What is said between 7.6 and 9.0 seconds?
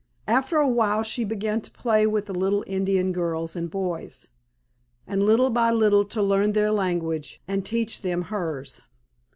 teach them hers.